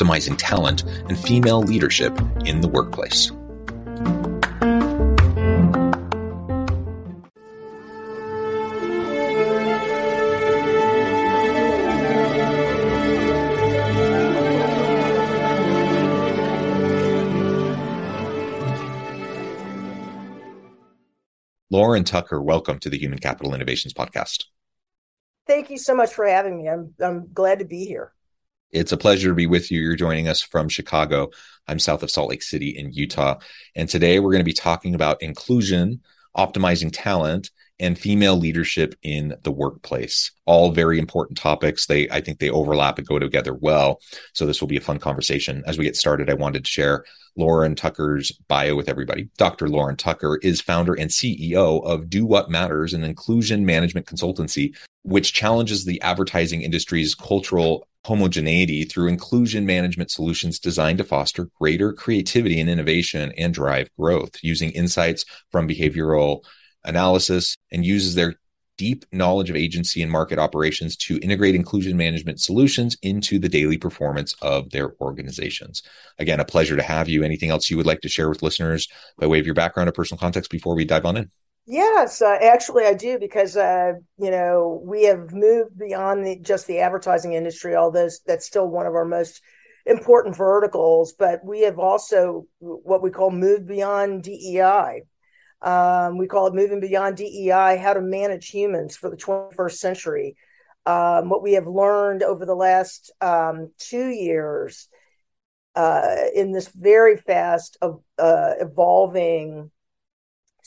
[0.00, 3.30] optimizing talent, and female leadership in the workplace.
[21.72, 24.44] Lauren Tucker, welcome to the Human Capital Innovations Podcast.
[25.46, 26.68] Thank you so much for having me.
[26.68, 28.12] I'm I'm glad to be here.
[28.72, 29.80] It's a pleasure to be with you.
[29.80, 31.30] You're joining us from Chicago.
[31.66, 33.38] I'm south of Salt Lake City in Utah.
[33.74, 36.02] And today we're going to be talking about inclusion,
[36.36, 40.30] optimizing talent, and female leadership in the workplace.
[40.44, 41.86] All very important topics.
[41.86, 44.00] They I think they overlap and go together well.
[44.34, 45.64] So this will be a fun conversation.
[45.66, 47.04] As we get started, I wanted to share
[47.36, 49.30] Lauren Tucker's bio with everybody.
[49.36, 49.68] Dr.
[49.68, 55.32] Lauren Tucker is founder and CEO of Do What Matters, an inclusion management consultancy, which
[55.32, 62.60] challenges the advertising industry's cultural homogeneity through inclusion management solutions designed to foster greater creativity
[62.60, 66.42] and innovation and drive growth using insights from behavioral
[66.84, 68.34] analysis and uses their
[68.78, 73.76] deep knowledge of agency and market operations to integrate inclusion management solutions into the daily
[73.76, 75.82] performance of their organizations.
[76.18, 77.22] Again, a pleasure to have you.
[77.22, 79.92] Anything else you would like to share with listeners by way of your background or
[79.92, 81.30] personal context before we dive on in?
[81.66, 86.66] Yes, uh, actually, I do because uh, you know we have moved beyond the, just
[86.66, 87.76] the advertising industry.
[87.76, 89.40] Although that's still one of our most
[89.86, 95.02] important verticals, but we have also what we call moved beyond DEI.
[95.62, 100.36] Um, we call it moving beyond DEI, how to manage humans for the 21st century.
[100.86, 104.88] Um, what we have learned over the last um, two years
[105.76, 109.70] uh, in this very fast uh, evolving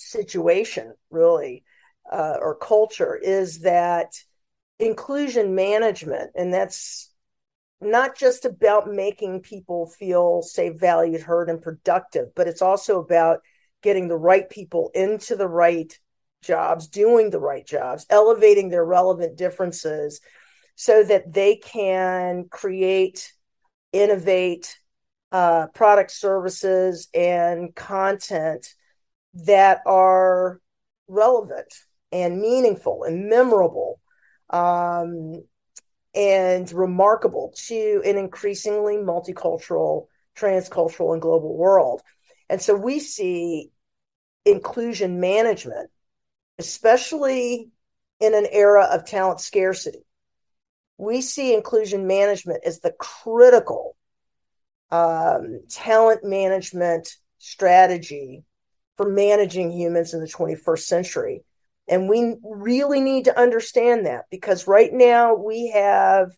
[0.10, 1.64] situation, really,
[2.12, 4.14] uh, or culture, is that
[4.80, 7.12] inclusion management, and that's
[7.82, 13.40] not just about making people feel safe, valued, heard, and productive, but it's also about
[13.82, 15.98] getting the right people into the right
[16.42, 20.22] jobs, doing the right jobs, elevating their relevant differences
[20.76, 23.32] so that they can create,
[23.92, 24.78] innovate
[25.32, 28.74] uh, product services and content
[29.34, 30.60] that are
[31.08, 31.74] relevant
[32.12, 34.00] and meaningful and memorable
[34.50, 35.44] um,
[36.14, 40.08] and remarkable to an increasingly multicultural,
[40.38, 42.02] transcultural, and global world.
[42.50, 43.72] And so we see
[44.46, 45.90] inclusion management,
[46.60, 47.70] especially
[48.20, 50.06] in an era of talent scarcity.
[50.98, 53.96] We see inclusion management as the critical
[54.92, 58.44] um, talent management strategy
[58.98, 61.44] for managing humans in the 21st century.
[61.88, 66.32] And we really need to understand that because right now we have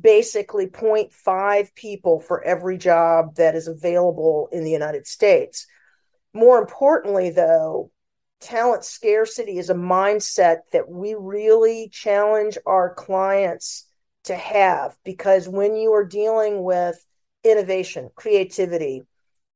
[0.00, 5.66] basically 0.5 people for every job that is available in the United States.
[6.34, 7.90] More importantly, though,
[8.40, 13.86] talent scarcity is a mindset that we really challenge our clients
[14.24, 17.04] to have because when you are dealing with
[17.44, 19.02] innovation, creativity,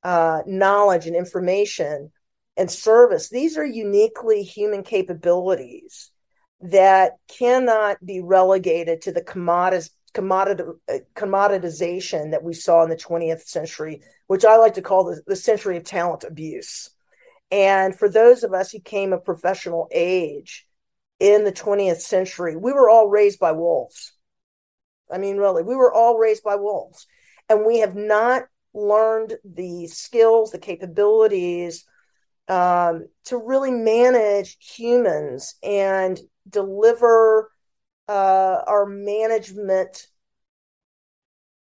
[0.03, 2.11] uh, knowledge, and information
[2.56, 6.11] and service, these are uniquely human capabilities
[6.61, 13.47] that cannot be relegated to the commodis- uh, commoditization that we saw in the 20th
[13.47, 16.91] century, which I like to call the, the century of talent abuse.
[17.50, 20.67] And for those of us who came of professional age
[21.20, 24.12] in the 20th century, we were all raised by wolves.
[25.12, 27.06] I mean, really, we were all raised by wolves.
[27.49, 28.44] And we have not
[28.75, 31.85] learned the skills, the capabilities
[32.48, 37.50] um, to really manage humans and deliver
[38.08, 40.06] uh, our management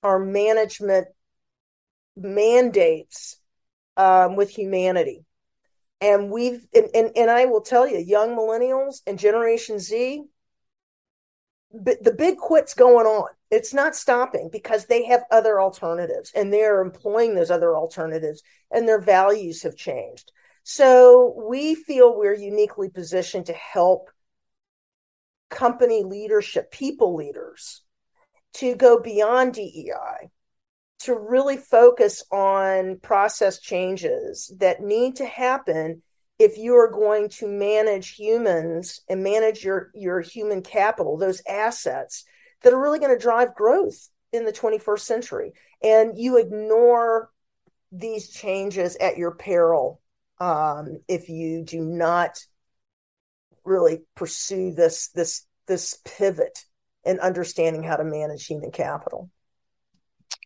[0.03, 1.09] our management
[2.17, 3.37] mandates
[3.99, 5.27] um, with humanity.
[6.01, 10.25] And we've and, and, and i will tell you young millennials and generation z
[11.73, 13.29] the big quit's going on.
[13.51, 18.43] It's not stopping because they have other alternatives and they're employing those other alternatives
[18.73, 20.33] and their values have changed
[20.63, 24.11] so we feel we're uniquely positioned to help
[25.49, 27.83] company leadership, people leaders,
[28.55, 30.31] to go beyond DEI,
[31.01, 36.03] to really focus on process changes that need to happen
[36.39, 42.25] if you are going to manage humans and manage your, your human capital, those assets
[42.63, 45.53] that are really going to drive growth in the 21st century.
[45.83, 47.31] And you ignore
[47.93, 50.01] these changes at your peril
[50.41, 52.39] um, if you do not
[53.65, 56.65] really pursue this this this pivot
[57.05, 59.31] in understanding how to manage human capital.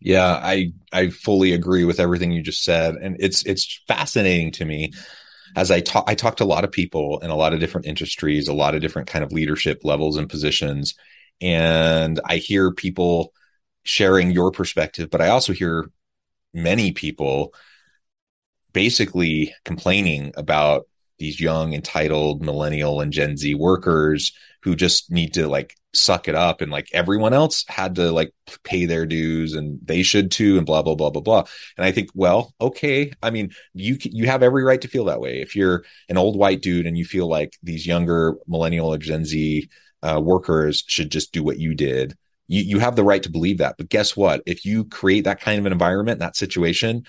[0.01, 4.65] Yeah, I I fully agree with everything you just said, and it's it's fascinating to
[4.65, 4.91] me
[5.55, 6.03] as I talk.
[6.07, 8.75] I talk to a lot of people in a lot of different industries, a lot
[8.75, 10.95] of different kind of leadership levels and positions,
[11.41, 13.33] and I hear people
[13.83, 15.89] sharing your perspective, but I also hear
[16.53, 17.53] many people
[18.75, 20.85] basically complaining about
[21.17, 24.33] these young entitled millennial and gen z workers
[24.63, 28.33] who just need to like suck it up and like everyone else had to like
[28.65, 31.43] pay their dues and they should too and blah blah blah blah blah.
[31.77, 33.13] And i think well okay.
[33.23, 35.39] I mean you you have every right to feel that way.
[35.41, 39.23] If you're an old white dude and you feel like these younger millennial or gen
[39.23, 39.69] z
[40.03, 42.17] uh, workers should just do what you did
[42.47, 43.75] you, you have the right to believe that.
[43.77, 44.43] But guess what?
[44.45, 47.05] If you create that kind of an environment that situation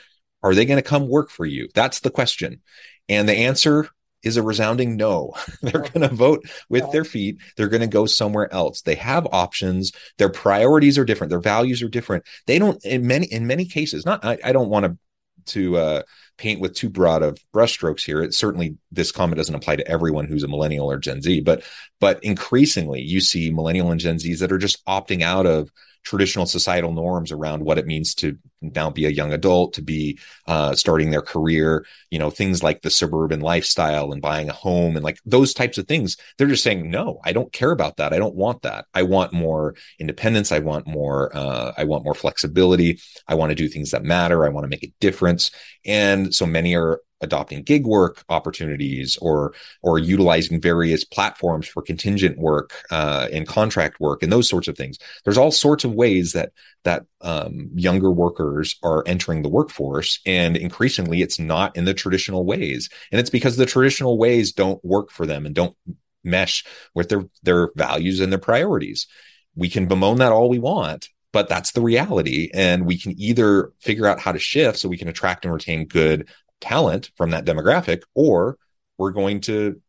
[0.46, 1.68] are they going to come work for you?
[1.74, 2.62] That's the question.
[3.08, 3.88] And the answer
[4.22, 5.34] is a resounding no.
[5.62, 7.38] They're going to vote with their feet.
[7.56, 8.82] They're going to go somewhere else.
[8.82, 9.92] They have options.
[10.18, 11.30] Their priorities are different.
[11.30, 12.24] Their values are different.
[12.46, 14.04] They don't in many in many cases.
[14.04, 14.98] Not I, I don't want to
[15.46, 16.02] to uh,
[16.38, 18.22] paint with too broad of brushstrokes here.
[18.22, 21.62] It certainly this comment doesn't apply to everyone who's a millennial or Gen Z, but
[22.00, 25.70] but increasingly you see millennial and Gen Zs that are just opting out of
[26.06, 30.18] traditional societal norms around what it means to now be a young adult, to be
[30.46, 34.94] uh, starting their career, you know, things like the suburban lifestyle and buying a home
[34.94, 36.16] and like those types of things.
[36.38, 38.12] They're just saying, no, I don't care about that.
[38.12, 38.86] I don't want that.
[38.94, 40.52] I want more independence.
[40.52, 43.00] I want more, uh, I want more flexibility.
[43.26, 44.44] I want to do things that matter.
[44.44, 45.50] I want to make a difference.
[45.84, 52.38] And so many are adopting gig work opportunities or or utilizing various platforms for contingent
[52.38, 54.98] work uh, and contract work and those sorts of things.
[55.24, 56.52] There's all sorts of ways that
[56.84, 62.44] that um, younger workers are entering the workforce, and increasingly, it's not in the traditional
[62.44, 65.76] ways, and it's because the traditional ways don't work for them and don't
[66.22, 66.64] mesh
[66.94, 69.06] with their their values and their priorities.
[69.54, 72.50] We can bemoan that all we want, but that's the reality.
[72.52, 75.86] And we can either figure out how to shift so we can attract and retain
[75.86, 76.28] good
[76.60, 78.58] talent from that demographic, or
[78.98, 79.80] we're going to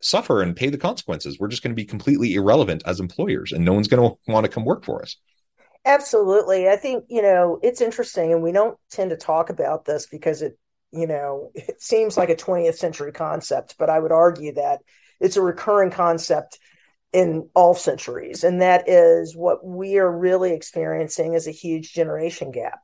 [0.00, 1.38] suffer and pay the consequences.
[1.38, 4.44] We're just going to be completely irrelevant as employers, and no one's going to want
[4.44, 5.16] to come work for us.
[5.84, 6.68] Absolutely.
[6.68, 10.42] I think, you know, it's interesting, and we don't tend to talk about this because
[10.42, 10.58] it,
[10.90, 14.80] you know, it seems like a 20th century concept, but I would argue that
[15.20, 16.58] it's a recurring concept
[17.12, 18.44] in all centuries.
[18.44, 22.80] And that is what we are really experiencing is a huge generation gap.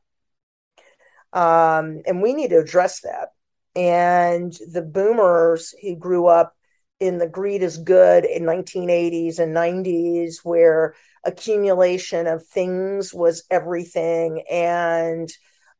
[1.34, 3.30] Um, and we need to address that.
[3.76, 6.54] And the boomers who grew up
[7.00, 14.44] in the greed is good in 1980s and 90s, where accumulation of things was everything,
[14.50, 15.28] and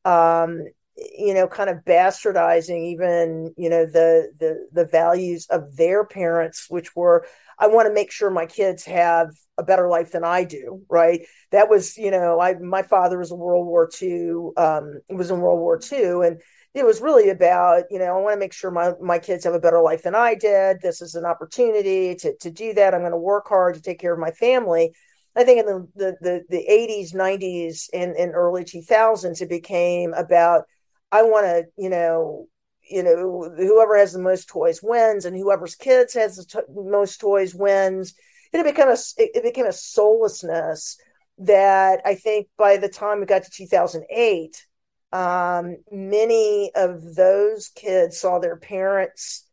[0.04, 0.64] um,
[0.96, 6.66] you know, kind of bastardizing even you know the the the values of their parents,
[6.68, 7.26] which were
[7.58, 11.23] I want to make sure my kids have a better life than I do, right?
[11.52, 15.40] That was, you know, I my father was in World War II, um, was in
[15.40, 16.40] World War II, and
[16.75, 19.54] it was really about, you know, I want to make sure my my kids have
[19.54, 20.80] a better life than I did.
[20.80, 22.94] This is an opportunity to to do that.
[22.94, 24.92] I'm going to work hard to take care of my family.
[25.37, 30.14] I think in the the the, the 80s, 90s, and, and early 2000s, it became
[30.14, 30.64] about
[31.12, 32.49] I want to, you know,
[32.90, 37.54] you know whoever has the most toys wins and whoever's kids has the most toys
[37.54, 38.14] wins
[38.54, 40.96] and it became a it became a soullessness
[41.38, 44.66] that i think by the time we got to 2008
[45.12, 49.49] um, many of those kids saw their parents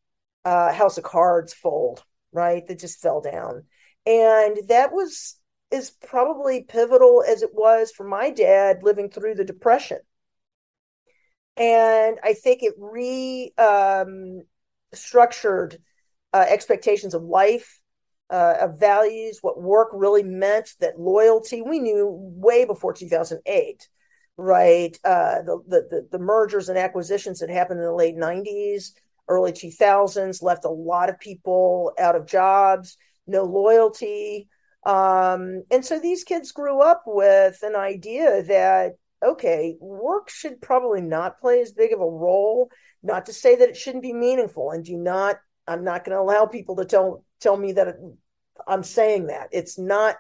[0.45, 2.65] uh, house of cards fold right?
[2.67, 3.65] That just fell down.
[4.05, 5.37] And that was
[5.69, 9.99] is probably pivotal as it was for my dad living through the depression.
[11.55, 14.41] And I think it re um,
[14.93, 15.77] structured
[16.33, 17.79] uh, expectations of life,
[18.31, 21.61] uh, of values, what work really meant, that loyalty.
[21.61, 23.89] We knew way before 2008,
[24.37, 24.97] right?
[25.03, 28.91] Uh, the, the, the mergers and acquisitions that happened in the late 90s,
[29.27, 32.95] early 2000s left a lot of people out of jobs,
[33.27, 34.47] no loyalty.
[34.85, 41.01] Um, and so these kids grew up with an idea that, okay, work should probably
[41.01, 42.71] not play as big of a role.
[43.03, 45.37] Not to say that it shouldn't be meaningful, and do not.
[45.67, 47.97] I'm not going to allow people to tell tell me that
[48.67, 49.49] I'm saying that.
[49.51, 50.15] It's not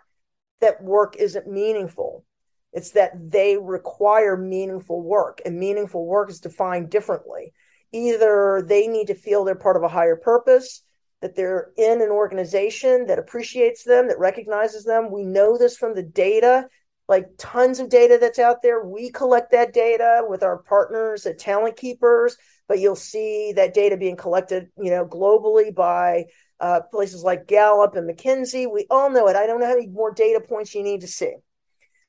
[0.59, 2.25] that work isn't meaningful.
[2.73, 7.53] It's that they require meaningful work, and meaningful work is defined differently.
[7.91, 10.83] Either they need to feel they're part of a higher purpose,
[11.21, 15.11] that they're in an organization that appreciates them, that recognizes them.
[15.11, 16.67] We know this from the data,
[17.07, 18.83] like tons of data that's out there.
[18.83, 22.37] We collect that data with our partners at Talent Keepers,
[22.67, 26.25] but you'll see that data being collected, you know, globally by
[26.61, 28.71] uh, places like Gallup and McKinsey.
[28.71, 29.35] We all know it.
[29.35, 31.33] I don't know how many more data points you need to see,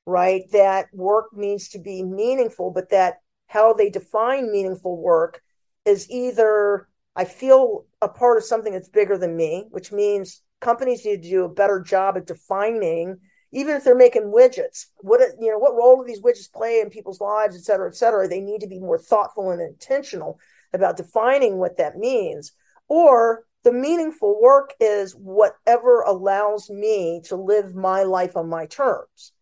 [0.06, 0.42] right?
[0.52, 3.14] That work needs to be meaningful, but that
[3.46, 5.42] how they define meaningful work
[5.84, 11.04] is either I feel a part of something that's bigger than me, which means companies
[11.04, 13.18] need to do a better job at defining,
[13.52, 16.88] even if they're making widgets, what you know, what role do these widgets play in
[16.88, 18.28] people's lives, et cetera, et cetera.
[18.28, 20.38] They need to be more thoughtful and intentional
[20.72, 22.52] about defining what that means.
[22.88, 29.32] Or the meaningful work is whatever allows me to live my life on my terms.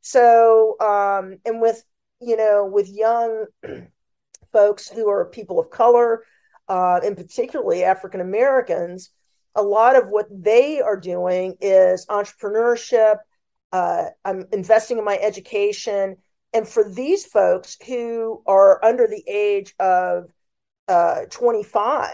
[0.00, 1.82] So, um, and with
[2.20, 3.46] you know, with young
[4.52, 6.22] folks who are people of color,
[6.68, 9.10] uh, and particularly African Americans,
[9.54, 13.16] a lot of what they are doing is entrepreneurship.
[13.72, 16.16] Uh, I'm investing in my education.
[16.52, 20.30] And for these folks who are under the age of
[20.88, 22.10] uh, 25,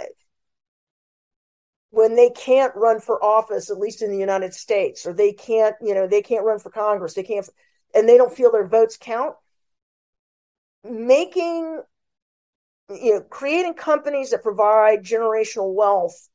[1.91, 5.75] when they can't run for office, at least in the United States, or they can't,
[5.81, 7.49] you know, they can't run for Congress, they can't,
[7.95, 9.35] and they don't feel their votes count,
[10.85, 11.83] making
[12.91, 16.29] you know creating companies that provide generational wealth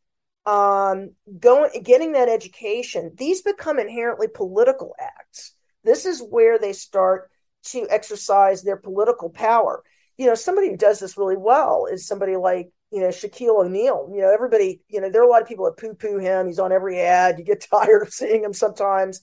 [0.45, 5.53] um going getting that education these become inherently political acts.
[5.83, 7.29] This is where they start
[7.65, 9.83] to exercise their political power.
[10.17, 14.09] You know somebody who does this really well is somebody like you know Shaquille O'Neal
[14.13, 16.47] you know everybody you know there are a lot of people that poo poo him
[16.47, 19.21] he's on every ad you get tired of seeing him sometimes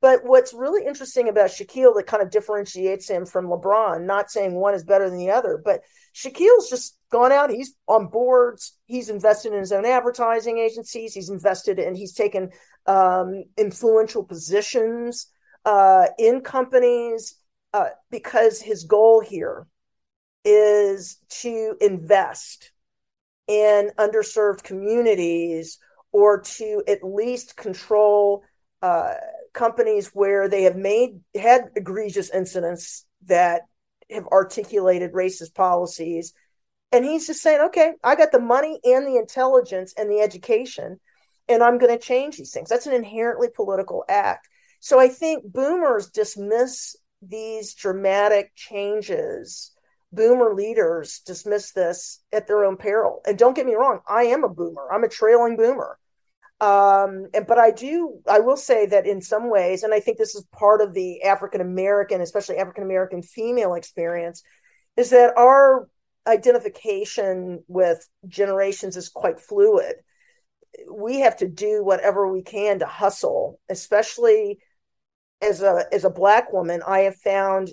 [0.00, 4.52] but what's really interesting about Shaquille that kind of differentiates him from LeBron, not saying
[4.52, 5.80] one is better than the other, but
[6.14, 7.50] Shaquille's just gone out.
[7.50, 8.78] He's on boards.
[8.84, 11.14] He's invested in his own advertising agencies.
[11.14, 12.50] He's invested in, he's taken
[12.86, 15.28] um, influential positions
[15.64, 17.34] uh, in companies
[17.72, 19.66] uh, because his goal here
[20.44, 22.70] is to invest
[23.48, 25.78] in underserved communities
[26.12, 28.42] or to at least control
[28.82, 29.14] uh,
[29.52, 33.62] companies where they have made had egregious incidents that
[34.10, 36.32] have articulated racist policies.
[36.92, 41.00] And he's just saying okay i got the money and the intelligence and the education
[41.48, 42.68] and i'm going to change these things.
[42.68, 44.48] That's an inherently political act.
[44.80, 49.75] So i think boomers dismiss these dramatic changes
[50.12, 53.20] boomer leaders dismiss this at their own peril.
[53.26, 54.90] And don't get me wrong i am a boomer.
[54.92, 55.98] I'm a trailing boomer.
[56.60, 60.16] Um and but i do i will say that in some ways and i think
[60.16, 64.42] this is part of the african american especially african american female experience
[64.96, 65.86] is that our
[66.26, 69.96] identification with generations is quite fluid.
[70.90, 74.58] We have to do whatever we can to hustle especially
[75.40, 76.82] as a as a black woman.
[76.86, 77.70] I have found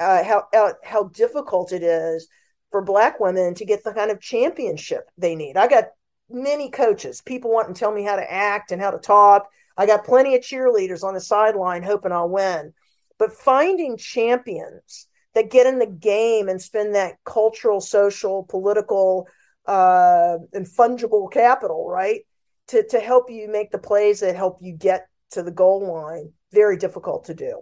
[0.00, 2.28] uh, how, how how difficult it is
[2.70, 5.84] for black women to get the kind of championship they need i got
[6.30, 9.48] many coaches, people want to tell me how to act and how to talk.
[9.76, 12.72] I got plenty of cheerleaders on the sideline hoping I'll win.
[13.18, 19.28] But finding champions that get in the game and spend that cultural, social, political,
[19.66, 22.20] uh, and fungible capital, right?
[22.68, 26.32] To, to help you make the plays that help you get to the goal line,
[26.52, 27.60] very difficult to do.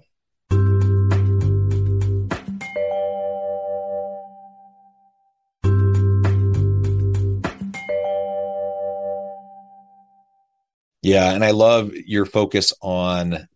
[11.03, 13.49] Yeah, and I love your focus on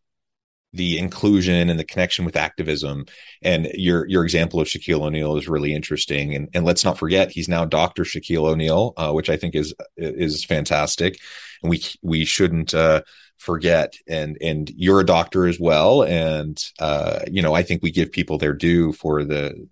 [0.72, 3.04] the inclusion and the connection with activism.
[3.42, 6.34] And your your example of Shaquille O'Neal is really interesting.
[6.34, 8.04] And and let's not forget he's now Dr.
[8.04, 11.18] Shaquille O'Neal, uh, which I think is is fantastic.
[11.62, 13.02] And we we shouldn't uh,
[13.38, 13.94] forget.
[14.06, 16.02] And and you're a doctor as well.
[16.04, 19.68] And uh, you know I think we give people their due for the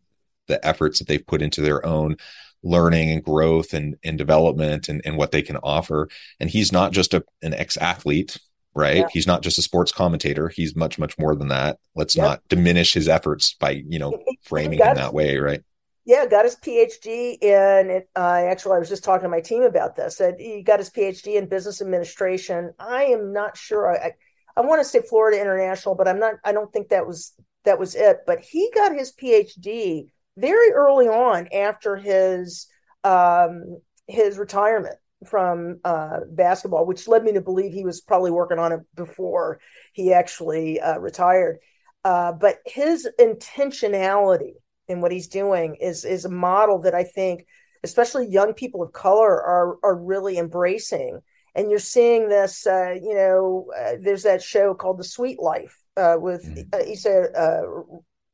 [0.48, 2.16] the efforts that they've put into their own
[2.62, 6.08] learning and growth and, and development and, and what they can offer.
[6.38, 8.36] And he's not just a, an ex athlete,
[8.74, 8.98] right?
[8.98, 9.08] Yeah.
[9.12, 10.48] He's not just a sports commentator.
[10.48, 11.78] He's much, much more than that.
[11.94, 12.24] Let's yep.
[12.24, 15.62] not diminish his efforts by, you know, framing him that way, right?
[16.06, 18.08] Yeah, got his PhD in it.
[18.16, 20.16] Uh, actually, I was just talking to my team about this.
[20.16, 22.72] That he got his PhD in business administration.
[22.78, 23.92] I am not sure.
[23.92, 24.12] I, I,
[24.56, 26.34] I want to say Florida International, but I'm not.
[26.44, 28.20] I don't think that was that was it.
[28.26, 32.66] But he got his PhD very early on after his
[33.04, 34.96] um, his retirement
[35.26, 39.60] from uh, basketball, which led me to believe he was probably working on it before
[39.92, 41.58] he actually uh, retired.
[42.04, 44.52] Uh, but his intentionality
[44.88, 47.46] in what he's doing is is a model that I think,
[47.84, 51.20] especially young people of color, are are really embracing.
[51.56, 55.76] And you're seeing this, uh, you know, uh, there's that show called The Sweet Life
[55.96, 56.90] uh, with mm-hmm.
[56.92, 57.82] Issa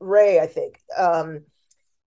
[0.01, 0.79] Rae, I think.
[0.97, 1.41] Um,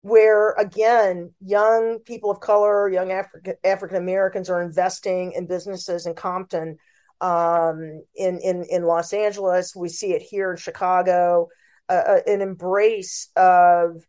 [0.05, 6.13] where again young people of color young Afri- african americans are investing in businesses in
[6.13, 6.77] compton
[7.21, 9.75] um, in, in in los angeles.
[9.75, 11.47] We see it here in chicago.
[11.89, 14.05] Uh, uh, an embrace of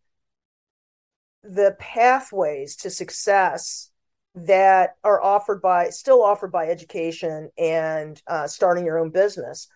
[1.42, 3.90] the pathways to success
[4.34, 9.68] that are offered by still offered by education and uh, starting your own business.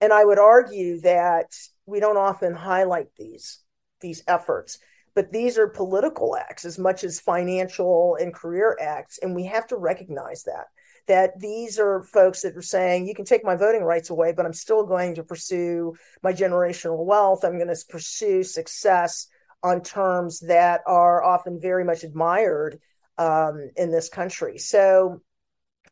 [0.00, 1.54] And i would argue that
[1.86, 3.60] we don't often highlight these
[4.00, 4.78] these efforts
[5.18, 9.66] but these are political acts as much as financial and career acts and we have
[9.66, 10.66] to recognize that
[11.08, 14.46] that these are folks that are saying you can take my voting rights away but
[14.46, 17.44] i'm still going to pursue my generational wealth.
[17.44, 19.26] I'm going to pursue success
[19.64, 22.78] on terms that are often very much admired
[23.18, 24.56] um, in this country.
[24.58, 25.20] So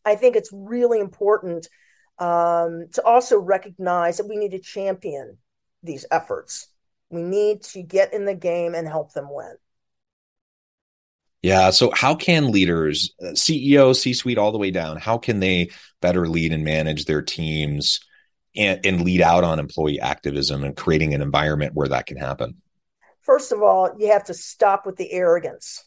[0.04, 1.68] i think it's really important
[2.20, 5.36] um, to also recognize that we need to champion
[5.82, 6.68] these efforts
[7.10, 9.54] we need to get in the game and help them win.
[11.42, 11.70] Yeah.
[11.70, 15.70] So, how can leaders, uh, CEO, C suite, all the way down, how can they
[16.00, 18.00] better lead and manage their teams
[18.56, 22.56] and, and lead out on employee activism and creating an environment where that can happen?
[23.20, 25.84] First of all, you have to stop with the arrogance.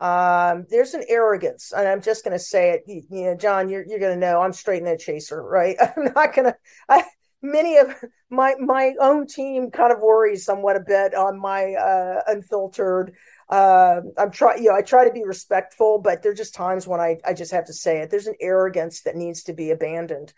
[0.00, 2.82] Um, there's an arrogance, and I'm just going to say it.
[2.86, 5.76] You, you, know, John, you're you're going to know I'm straight in a chaser, right?
[5.96, 7.04] I'm not going to
[7.44, 7.94] many of
[8.30, 13.14] my my own team kind of worries somewhat a bit on my uh, unfiltered.
[13.48, 17.00] Uh, I'm try you know I try to be respectful, but there's just times when
[17.00, 18.10] I I just have to say it.
[18.10, 20.32] There's an arrogance that needs to be abandoned.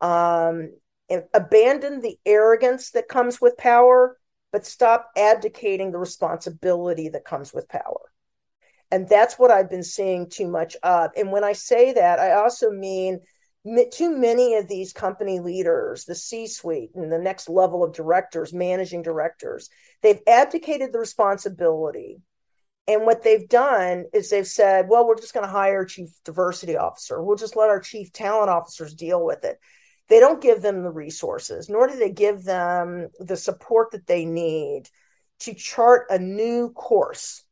[0.00, 0.72] Um,
[1.32, 4.18] abandon the arrogance that comes with power,
[4.52, 8.00] but stop abdicating the responsibility that comes with power.
[8.90, 11.10] And that's what I've been seeing too much of.
[11.16, 13.20] And when I say that, I also mean
[13.92, 18.52] too many of these company leaders, the C suite and the next level of directors,
[18.52, 19.68] managing directors,
[20.02, 22.20] they've abdicated the responsibility.
[22.86, 26.08] And what they've done is they've said, well, we're just going to hire a chief
[26.24, 27.22] diversity officer.
[27.22, 29.58] We'll just let our chief talent officers deal with it.
[30.08, 34.24] They don't give them the resources, nor do they give them the support that they
[34.24, 34.84] need
[35.40, 37.44] to chart a new course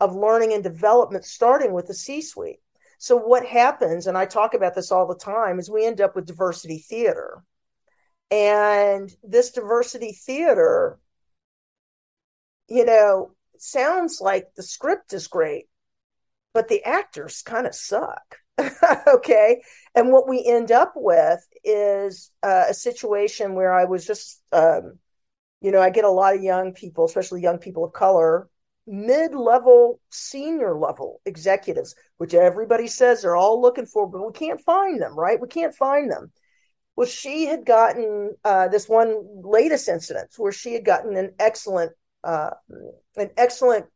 [0.00, 2.60] of learning and development, starting with the C suite.
[3.04, 6.16] So what happens, and I talk about this all the time, is we end up
[6.16, 7.44] with diversity theater.
[8.30, 10.98] And this diversity theater,
[12.66, 15.66] you know, sounds like the script is great,
[16.54, 18.38] but the actors kind of suck.
[19.06, 19.60] okay.
[19.94, 24.98] And what we end up with is uh, a situation where I was just, um,
[25.60, 28.48] you know, I get a lot of young people, especially young people of color,
[28.86, 35.00] mid-level senior level executives which everybody says they're all looking for but we can't find
[35.00, 35.40] them right?
[35.40, 36.30] We can't find them.
[36.96, 41.92] Well she had gotten uh, this one latest incident where she had gotten an excellent
[42.22, 42.50] uh,
[43.16, 43.86] an excellent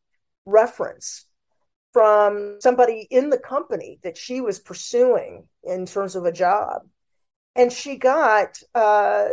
[0.47, 1.27] reference
[1.93, 6.83] from somebody in the company that she was pursuing in terms of a job.
[7.57, 9.27] And she got uh,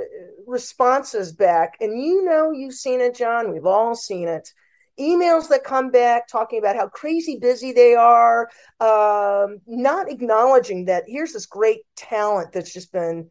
[0.48, 1.76] responses back.
[1.80, 3.52] And you know you've seen it john.
[3.54, 4.50] We've all seen it
[5.00, 11.04] emails that come back talking about how crazy busy they are, um, not acknowledging that
[11.08, 13.30] here's this great talent that's just been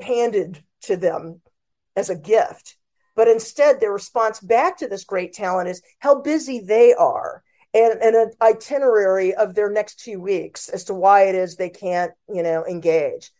[0.00, 1.40] handed to them
[1.96, 2.76] as a gift.
[3.16, 8.00] But instead, their response back to this great talent is how busy they are and,
[8.02, 12.12] and an itinerary of their next two weeks as to why it is they can't,
[12.32, 13.30] you know, engage.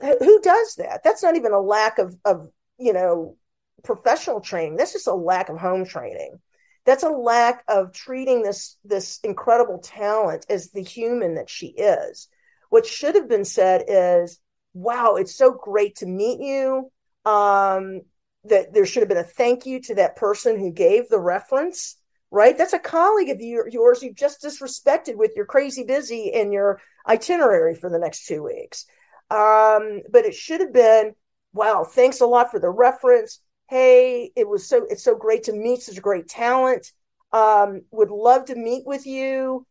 [0.00, 1.00] Who does that?
[1.02, 3.36] That's not even a lack of, of you know,
[3.82, 4.76] professional training.
[4.76, 6.38] That's just a lack of home training
[6.86, 12.28] that's a lack of treating this this incredible talent as the human that she is
[12.70, 14.40] what should have been said is
[14.72, 16.90] wow it's so great to meet you
[17.24, 18.02] um,
[18.44, 21.96] that there should have been a thank you to that person who gave the reference
[22.30, 22.56] right?
[22.58, 27.74] That's a colleague of yours you just disrespected with your crazy busy and your itinerary
[27.74, 28.86] for the next two weeks.
[29.30, 31.14] Um, but it should have been,
[31.52, 33.40] wow, thanks a lot for the reference.
[33.68, 36.92] Hey, it was so it's so great to meet such a great talent.
[37.32, 39.66] Um, would love to meet with you.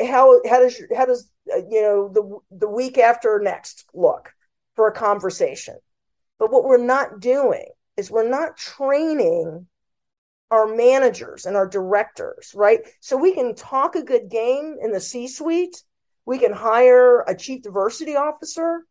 [0.00, 4.32] How how does how does uh, you know the the week after next look
[4.74, 5.76] for a conversation?
[6.38, 9.66] But what we're not doing is we're not training
[10.50, 12.80] our managers and our directors, right?
[13.00, 15.82] So we can talk a good game in the C suite.
[16.26, 18.84] We can hire a chief diversity officer.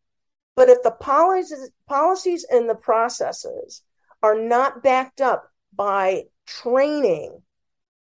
[0.56, 3.84] But if the policies, policies and the processes
[4.24, 7.42] are not backed up by training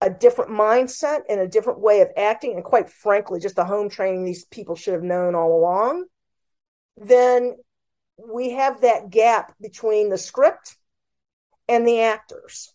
[0.01, 3.89] a different mindset and a different way of acting, and quite frankly, just the home
[3.89, 6.05] training these people should have known all along,
[6.97, 7.55] then
[8.17, 10.77] we have that gap between the script
[11.69, 12.73] and the actors.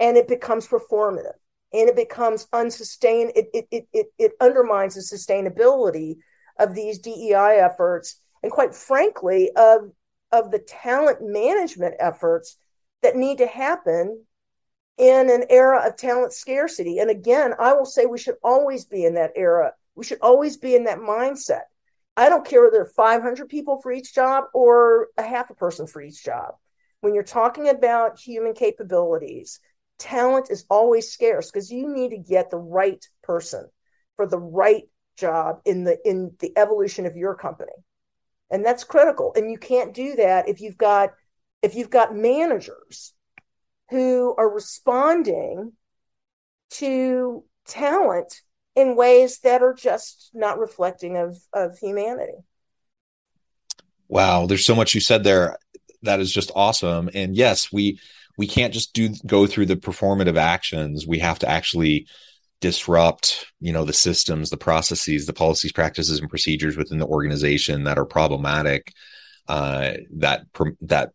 [0.00, 1.34] And it becomes performative
[1.72, 6.16] and it becomes unsustained it, it, it, it, it undermines the sustainability
[6.58, 9.90] of these dei efforts and quite frankly of
[10.32, 12.56] of the talent management efforts
[13.02, 14.24] that need to happen
[14.98, 16.98] in an era of talent scarcity.
[16.98, 19.72] And again i will say we should always be in that era.
[19.94, 21.62] We should always be in that mindset.
[22.16, 25.54] I don't care whether there are 500 people for each job or a half a
[25.54, 26.54] person for each job.
[27.00, 29.60] When you're talking about human capabilities
[30.00, 33.66] talent is always scarce because you need to get the right person
[34.16, 34.84] for the right
[35.16, 37.72] job in the in the evolution of your company
[38.50, 39.32] and that's critical.
[39.36, 41.10] And you can't do that if you've got
[41.62, 43.12] if you've got managers
[43.90, 45.72] who are responding
[46.70, 48.40] to talent
[48.76, 52.38] in ways that are just not reflecting of of humanity.
[54.08, 54.46] Wow.
[54.46, 55.58] There's so much you said there.
[56.02, 57.10] That is just awesome.
[57.14, 58.00] And yes we
[58.38, 61.06] we can't just do go through the performative actions.
[61.06, 62.06] We have to actually
[62.60, 67.84] disrupt you know the systems the processes the policies practices and procedures within the organization
[67.84, 68.92] that are problematic
[69.48, 70.46] uh, that
[70.82, 71.12] that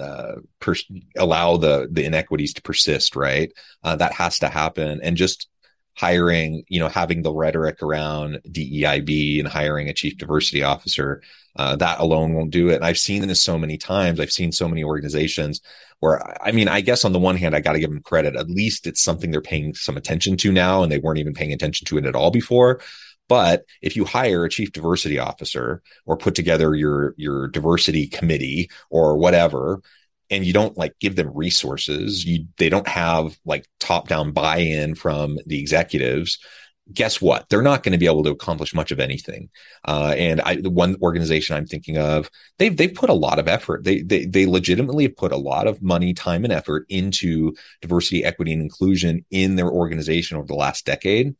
[0.00, 0.74] uh, per-
[1.16, 3.52] allow the the inequities to persist right?
[3.82, 5.00] Uh, that has to happen.
[5.02, 5.48] And just
[5.94, 11.22] hiring you know having the rhetoric around DEIB and hiring a chief diversity officer
[11.58, 14.52] uh, that alone won't do it and I've seen this so many times I've seen
[14.52, 15.60] so many organizations
[16.00, 18.36] where I mean, I guess on the one hand, I got to give them credit.
[18.36, 21.52] At least it's something they're paying some attention to now, and they weren't even paying
[21.52, 22.80] attention to it at all before.
[23.28, 28.70] But if you hire a chief diversity officer or put together your your diversity committee
[28.90, 29.80] or whatever,
[30.30, 34.58] and you don't like give them resources, you they don't have like top down buy
[34.58, 36.38] in from the executives
[36.92, 37.48] guess what?
[37.48, 39.48] They're not going to be able to accomplish much of anything.
[39.86, 43.48] Uh, and I, the one organization I'm thinking of, they've they've put a lot of
[43.48, 43.84] effort.
[43.84, 48.24] They they they legitimately have put a lot of money, time, and effort into diversity,
[48.24, 51.34] equity, and inclusion in their organization over the last decade.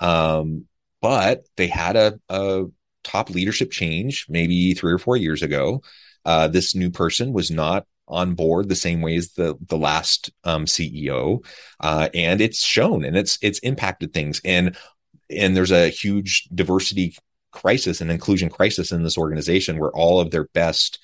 [0.00, 0.66] Um,
[1.00, 2.64] but they had a, a
[3.02, 5.82] top leadership change maybe three or four years ago.
[6.24, 10.30] Uh, this new person was not on board the same way as the the last
[10.44, 11.44] um, CEO,
[11.80, 14.40] uh, and it's shown and it's it's impacted things.
[14.44, 14.76] And
[15.30, 17.16] and there's a huge diversity
[17.50, 20.98] crisis and inclusion crisis in this organization where all of their best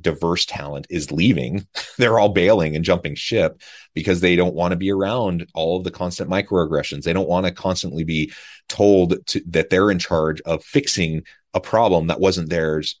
[0.00, 1.66] diverse talent is leaving.
[1.98, 3.60] They're all bailing and jumping ship
[3.94, 7.02] because they don't want to be around all of the constant microaggressions.
[7.02, 8.32] They don't want to constantly be
[8.68, 13.00] told to, that they're in charge of fixing a problem that wasn't theirs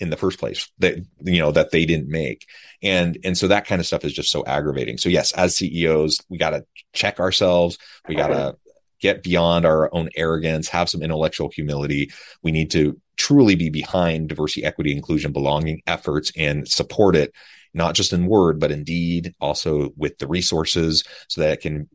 [0.00, 2.46] in the first place that you know that they didn't make.
[2.82, 4.98] And and so that kind of stuff is just so aggravating.
[4.98, 7.78] So yes as ceos we got to check ourselves.
[8.08, 8.56] We got to
[9.00, 12.10] get beyond our own arrogance have some intellectual humility.
[12.42, 17.32] We need to truly be behind diversity equity inclusion belonging efforts and support it
[17.72, 21.88] not just in word but in deed also with the resources so that it can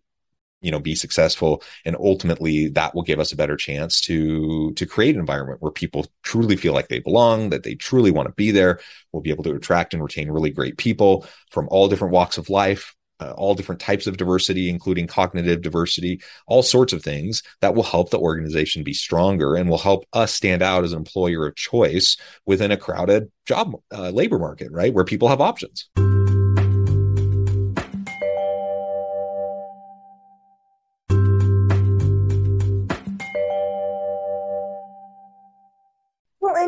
[0.62, 4.86] you know be successful and ultimately that will give us a better chance to to
[4.86, 8.34] create an environment where people truly feel like they belong that they truly want to
[8.34, 8.80] be there
[9.12, 12.50] we'll be able to attract and retain really great people from all different walks of
[12.50, 17.76] life uh, all different types of diversity including cognitive diversity all sorts of things that
[17.76, 21.48] will help the organization be stronger and will help us stand out as an employer
[21.48, 25.90] of choice within a crowded job uh, labor market right where people have options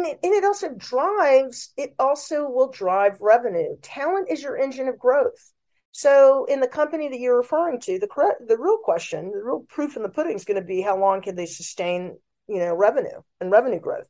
[0.02, 3.78] and it, and it also drives it also will drive revenue.
[3.82, 5.54] Talent is your engine of growth.
[5.92, 8.08] So in the company that you're referring to the
[8.48, 11.22] the real question the real proof in the pudding is going to be how long
[11.22, 14.08] can they sustain you know revenue and revenue growth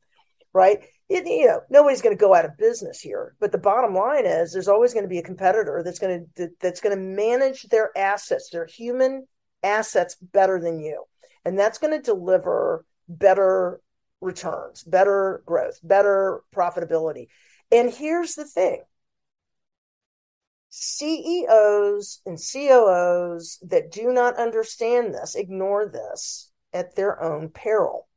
[0.53, 0.79] right?
[1.07, 4.25] It, you know nobody's going to go out of business here but the bottom line
[4.25, 7.63] is there's always going to be a competitor that's going to that's going to manage
[7.63, 9.25] their assets their human
[9.63, 11.03] assets better than you.
[11.45, 13.81] And that's going to deliver better
[14.21, 17.27] returns, better growth, better profitability.
[17.71, 18.83] And here's the thing
[20.69, 28.07] CEOs and COOs that do not understand this ignore this at their own peril.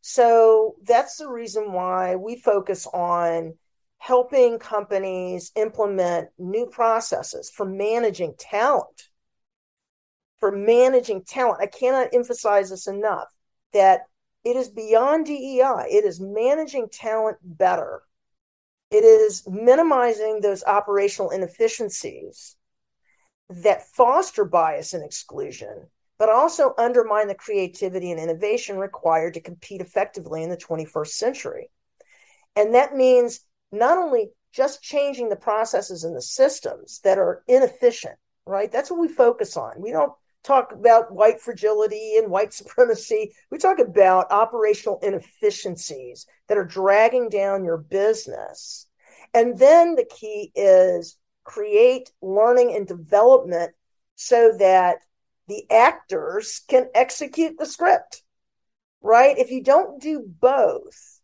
[0.00, 3.54] So that's the reason why we focus on
[3.98, 9.08] helping companies implement new processes for managing talent.
[10.38, 11.62] For managing talent.
[11.62, 13.28] I cannot emphasize this enough
[13.72, 14.02] that
[14.44, 18.02] it is beyond DEI, it is managing talent better.
[18.90, 22.56] It is minimizing those operational inefficiencies
[23.48, 29.80] that foster bias and exclusion, but also undermine the creativity and innovation required to compete
[29.80, 31.70] effectively in the 21st century.
[32.54, 33.40] And that means
[33.72, 38.70] not only just changing the processes and the systems that are inefficient, right?
[38.70, 39.80] That's what we focus on.
[39.80, 40.12] We don't
[40.44, 43.32] talk about white fragility and white supremacy.
[43.50, 48.86] We talk about operational inefficiencies that are dragging down your business.
[49.32, 53.72] And then the key is create learning and development
[54.14, 54.98] so that
[55.48, 58.22] the actors can execute the script,
[59.02, 59.36] right?
[59.36, 61.20] If you don't do both,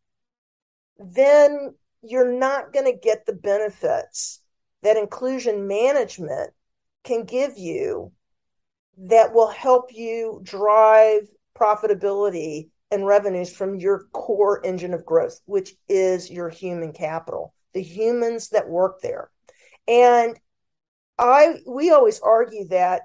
[0.98, 4.40] then you're not going to get the benefits
[4.82, 6.50] that inclusion management
[7.04, 8.12] can give you
[9.00, 11.22] that will help you drive
[11.58, 17.82] profitability and revenues from your core engine of growth, which is your human capital, the
[17.82, 19.30] humans that work there.
[19.88, 20.38] And
[21.18, 23.02] I we always argue that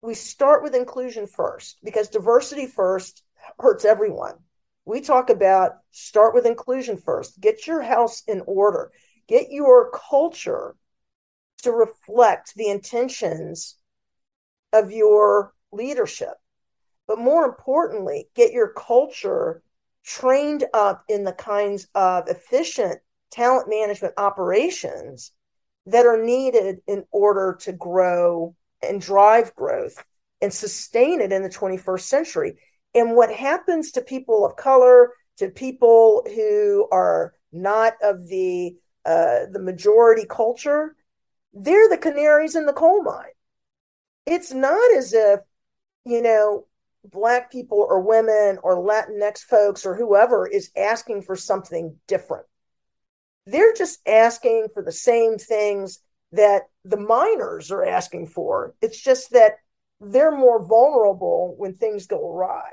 [0.00, 3.22] we start with inclusion first because diversity first
[3.58, 4.34] hurts everyone.
[4.84, 7.40] We talk about start with inclusion first.
[7.40, 8.90] Get your house in order.
[9.28, 10.74] Get your culture
[11.62, 13.76] to reflect the intentions
[14.72, 16.34] of your leadership.
[17.06, 19.62] But more importantly, get your culture
[20.04, 25.32] trained up in the kinds of efficient talent management operations
[25.86, 30.02] that are needed in order to grow and drive growth
[30.40, 32.56] and sustain it in the 21st century.
[32.94, 39.46] And what happens to people of color, to people who are not of the uh,
[39.50, 40.94] the majority culture,
[41.52, 43.32] they're the canaries in the coal mine.
[44.26, 45.40] It's not as if,
[46.04, 46.66] you know,
[47.04, 52.46] black people or women or Latinx folks or whoever is asking for something different.
[53.46, 55.98] They're just asking for the same things
[56.32, 58.74] that the miners are asking for.
[58.80, 59.56] It's just that
[60.00, 62.70] they're more vulnerable when things go awry.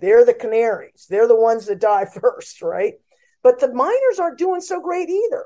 [0.00, 1.06] They're the canaries.
[1.08, 2.94] They're the ones that die first, right?
[3.42, 5.44] But the miners aren't doing so great either.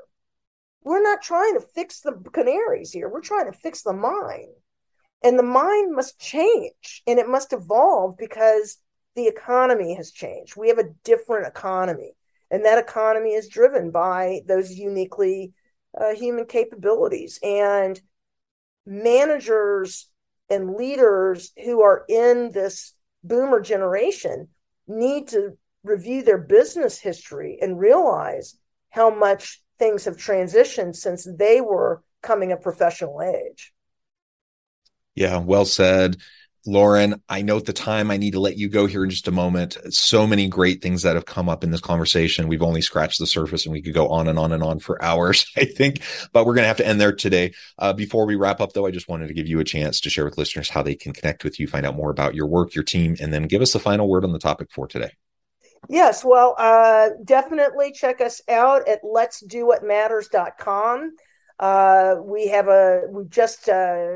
[0.83, 3.09] We're not trying to fix the canaries here.
[3.09, 4.49] We're trying to fix the mine.
[5.23, 8.77] And the mind must change and it must evolve because
[9.15, 10.55] the economy has changed.
[10.55, 12.13] We have a different economy.
[12.51, 15.53] And that economy is driven by those uniquely
[15.99, 17.39] uh, human capabilities.
[17.41, 17.99] And
[18.85, 20.07] managers
[20.49, 24.49] and leaders who are in this boomer generation
[24.87, 28.55] need to review their business history and realize
[28.89, 33.73] how much things have transitioned since they were coming of professional age.
[35.15, 36.17] Yeah, well said.
[36.67, 38.09] Lauren, I note the time.
[38.09, 39.77] I need to let you go here in just a moment.
[39.91, 42.47] So many great things that have come up in this conversation.
[42.47, 45.01] We've only scratched the surface and we could go on and on and on for
[45.03, 46.01] hours, I think,
[46.33, 47.53] but we're going to have to end there today.
[47.77, 50.09] Uh, before we wrap up, though, I just wanted to give you a chance to
[50.09, 52.73] share with listeners how they can connect with you, find out more about your work,
[52.73, 55.11] your team, and then give us the final word on the topic for today.
[55.87, 61.15] Yes, well, uh, definitely check us out at let's do what matters.com.
[61.59, 64.15] Uh, we have a, we just, uh,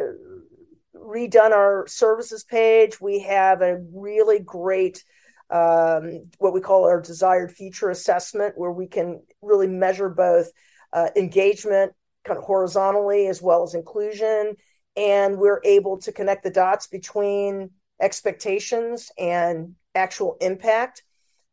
[0.99, 2.99] redone our services page.
[2.99, 5.03] We have a really great
[5.49, 10.51] um, what we call our desired feature assessment, where we can really measure both
[10.93, 14.55] uh, engagement kind of horizontally as well as inclusion.
[14.95, 21.03] And we're able to connect the dots between expectations and actual impact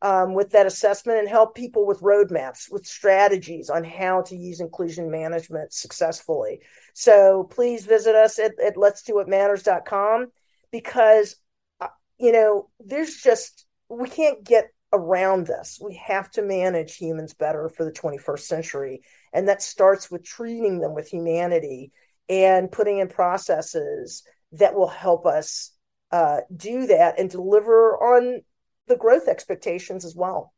[0.03, 4.61] um, with that assessment and help people with roadmaps, with strategies on how to use
[4.61, 6.61] inclusion management successfully.
[6.95, 10.29] So please visit us at, at let's do what matters.com
[10.71, 11.37] because,
[11.81, 15.79] uh, you know, there's just, we can't get around this.
[15.83, 19.03] We have to manage humans better for the 21st century.
[19.33, 21.93] And that starts with treating them with humanity
[22.29, 25.73] and putting in processes that will help us
[26.13, 28.43] uh, do that and deliver on
[28.87, 30.53] the growth expectations as well.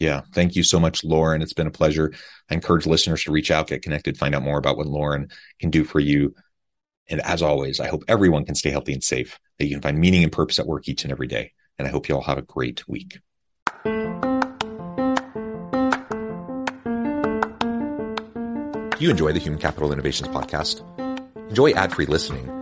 [0.00, 0.22] Yeah.
[0.32, 1.42] Thank you so much, Lauren.
[1.42, 2.12] It's been a pleasure.
[2.50, 5.28] I encourage listeners to reach out, get connected, find out more about what Lauren
[5.60, 6.34] can do for you.
[7.08, 9.98] And as always, I hope everyone can stay healthy and safe, that you can find
[9.98, 11.52] meaning and purpose at work each and every day.
[11.78, 13.18] And I hope you all have a great week.
[13.84, 13.90] Do
[18.98, 20.82] you enjoy the Human Capital Innovations podcast?
[21.50, 22.61] Enjoy ad free listening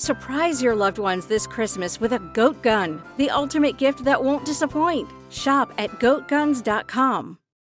[0.00, 4.46] Surprise your loved ones this Christmas with a goat gun, the ultimate gift that won't
[4.46, 5.06] disappoint.
[5.28, 7.39] Shop at goatguns.com.